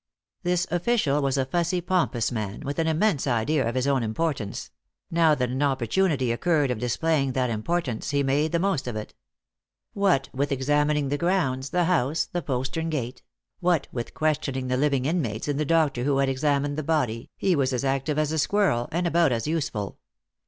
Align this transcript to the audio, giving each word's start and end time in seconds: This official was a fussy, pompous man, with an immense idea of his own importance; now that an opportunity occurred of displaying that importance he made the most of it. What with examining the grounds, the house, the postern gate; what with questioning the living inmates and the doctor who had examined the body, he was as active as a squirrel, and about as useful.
This 0.41 0.65
official 0.71 1.21
was 1.21 1.37
a 1.37 1.45
fussy, 1.45 1.79
pompous 1.79 2.31
man, 2.31 2.61
with 2.61 2.79
an 2.79 2.87
immense 2.87 3.27
idea 3.27 3.69
of 3.69 3.75
his 3.75 3.85
own 3.85 4.01
importance; 4.01 4.71
now 5.11 5.35
that 5.35 5.51
an 5.51 5.61
opportunity 5.61 6.31
occurred 6.31 6.71
of 6.71 6.79
displaying 6.79 7.33
that 7.33 7.51
importance 7.51 8.09
he 8.09 8.23
made 8.23 8.51
the 8.51 8.57
most 8.57 8.87
of 8.87 8.95
it. 8.95 9.13
What 9.93 10.27
with 10.33 10.51
examining 10.51 11.09
the 11.09 11.19
grounds, 11.19 11.69
the 11.69 11.83
house, 11.83 12.25
the 12.25 12.41
postern 12.41 12.89
gate; 12.89 13.21
what 13.59 13.87
with 13.91 14.15
questioning 14.15 14.69
the 14.69 14.75
living 14.77 15.05
inmates 15.05 15.47
and 15.47 15.59
the 15.59 15.65
doctor 15.65 16.03
who 16.03 16.17
had 16.17 16.29
examined 16.29 16.77
the 16.79 16.81
body, 16.81 17.29
he 17.37 17.55
was 17.55 17.71
as 17.71 17.85
active 17.85 18.17
as 18.17 18.31
a 18.31 18.39
squirrel, 18.39 18.89
and 18.91 19.05
about 19.05 19.31
as 19.31 19.45
useful. 19.45 19.99